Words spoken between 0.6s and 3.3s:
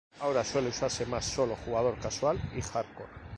usarse más solo jugador casual y "hardcore".